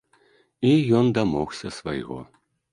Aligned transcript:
І 0.69 0.71
ён 1.01 1.13
дамогся 1.19 1.73
свайго. 1.79 2.21